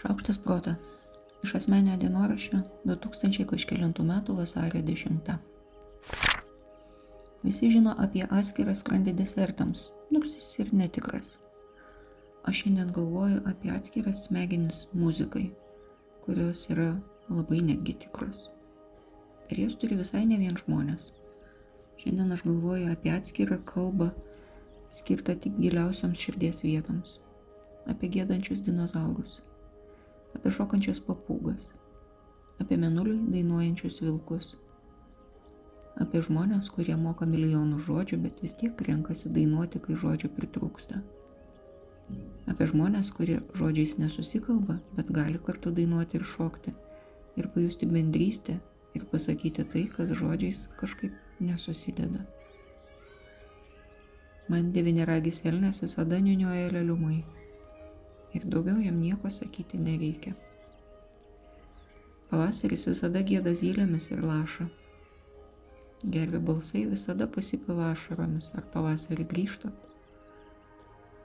[0.00, 0.74] Šaukštas prota.
[1.44, 5.26] Iš asmenio dienoraščio 2000 kažkėlintų metų vasario 10.
[7.42, 11.34] Visi žino apie atskirą skrandį desertams, nors jis ir netikras.
[12.48, 15.50] Aš šiandien galvoju apie atskiras smegenis muzikai,
[16.24, 16.94] kurios yra
[17.28, 18.48] labai netgi tikros.
[19.52, 21.10] Ir jas turi visai ne vien žmonės.
[22.00, 24.08] Šiandien aš galvoju apie atskirą kalbą,
[24.88, 27.20] skirtą tik giliausiams širdies vietoms,
[27.84, 29.42] apie gėdančius dinozaurus
[30.36, 31.70] apie šokančias papūgas,
[32.62, 34.54] apie menuliui dainuojančius vilkus,
[36.00, 41.00] apie žmonės, kurie moka milijonų žodžių, bet vis tiek renkasi dainuoti, kai žodžių pritrūksta.
[42.50, 46.74] Apie žmonės, kurie žodžiais nesusikalba, bet gali kartu dainuoti ir šokti,
[47.38, 48.58] ir pajusti bendrystę,
[48.94, 52.24] ir pasakyti tai, kas žodžiais kažkaip nesusideda.
[54.50, 57.20] Man deviniragis Elnės visada niunioja leliumai
[58.34, 60.34] ir daugiau jam nieko sakyti nereikia.
[62.30, 64.68] Pavasaris visada gėda zylėmis ir laša.
[66.14, 69.88] Gervi balsai visada pasipila ašaromis, ar pavasarį grįžtant,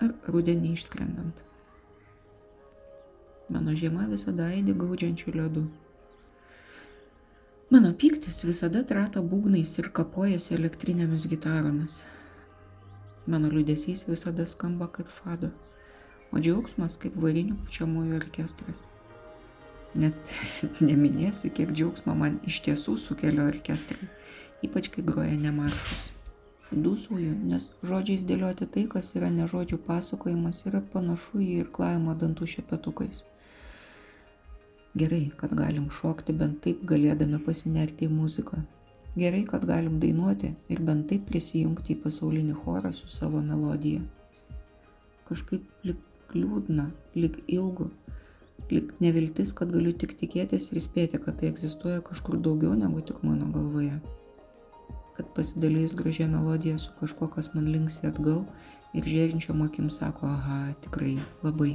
[0.00, 1.42] ar rudenį išskrendant.
[3.52, 5.64] Mano žiema visada eidė gaudžiančių ledų.
[7.72, 12.00] Mano pyktis visada trata būgnais ir kapojasi elektrinėmis gitaromis.
[13.26, 15.50] Mano liūdėsys visada skamba kaip fado
[16.32, 18.86] o džiaugsmas kaip varinių pučiamųjų orkestras.
[19.94, 20.32] Net
[20.88, 24.08] neminėsiu, kiek džiaugsmo man iš tiesų sukelia orkestrai,
[24.64, 26.10] ypač kai groja nemaršus.
[26.72, 32.48] Dūsauju, nes žodžiais dėlioti tai, kas yra ne žodžių pasakojimas, yra panašu į irklavimą dantų
[32.54, 33.26] šepetukais.
[34.96, 38.62] Gerai, kad galim šokti bent taip galėdami pasinerti į muziką.
[39.16, 44.00] Gerai, kad galim dainuoti ir bent taip prisijungti į pasaulinį chorą su savo melodija.
[45.28, 46.00] Kažkaip lik
[46.36, 46.88] liūdna,
[47.18, 47.88] lik ilgu,
[48.72, 53.22] lik neviltis, kad galiu tik tikėtis ir spėti, kad tai egzistuoja kažkur daugiau negu tik
[53.26, 53.98] mano galvoje.
[55.16, 58.44] Kad pasidalėjus gražią melodiją su kažkuo, kas man linksi atgal
[58.96, 61.74] ir žiūrinčiom akim sako, aha, tikrai, labai.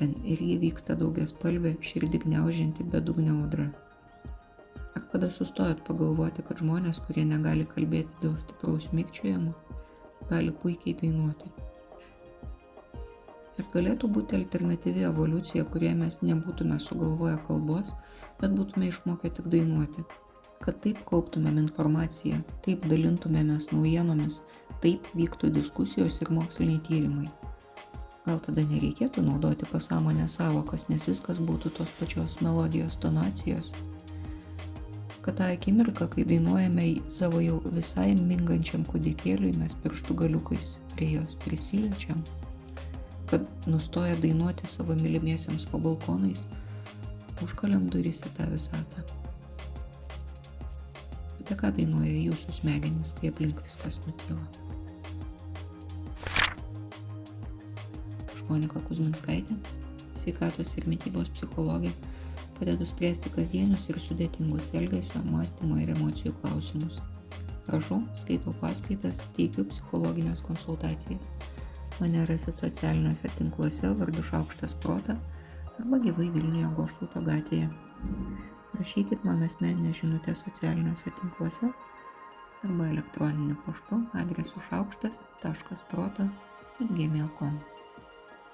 [0.00, 3.70] Ten irgi vyksta daugia spalvė, širdį gniaužianti bedugnė audra.
[4.96, 9.52] Ar kada sustojot pagalvoti, kad žmonės, kurie negali kalbėti dėl stipraus mikčiojimo,
[10.32, 11.69] gali puikiai dainuoti?
[13.60, 17.90] Ir galėtų būti alternatyvi evoliucija, kurie mes nebūtume sugalvoję kalbos,
[18.40, 20.04] bet būtume išmokę tik dainuoti.
[20.64, 24.40] Kad taip kauptumėm informaciją, taip dalintumėmės naujienomis,
[24.80, 27.28] taip vyktų diskusijos ir moksliniai tyrimai.
[28.24, 33.72] Gal tada nereikėtų naudoti pasąmonės savokas, nes viskas būtų tos pačios melodijos tonacijos.
[35.20, 41.16] Kad tą akimirką, kai dainuojame į savo jau visai mingančiam kūdikėliui, mes pirštų galiukais prie
[41.18, 42.24] jos prisiliečiam
[43.30, 46.46] kad nustoja dainuoti savo mylimiesiems po balkonais,
[47.44, 49.04] užkaliam duris į tą visatą.
[51.38, 54.42] Apie ką dainuoja jūsų smegenys, kai aplink viskas nutyla?
[58.34, 59.54] Aš Monika Kuzminskaitė,
[60.18, 61.94] sveikatos ir mytybos psichologė,
[62.58, 66.98] padedu spręsti kasdienius ir sudėtingus elgesio, mąstymo ir emocijų klausimus.
[67.70, 71.30] Rašau, skaitau paskaitas, teikiu psichologinės konsultacijas
[72.00, 75.14] Mane rasit socialiniuose tinkluose vardu Šaukštas Prota
[75.80, 77.68] arba gyvai Vilniuje Goštauto gatvėje.
[78.78, 81.66] Rašykit man asmeninę žinutę socialiniuose tinkluose
[82.64, 87.54] arba elektroniniu paštu adresu šaukštas.proto.gmail.com.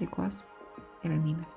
[0.00, 0.34] Taikos
[1.04, 1.54] ir ramybės.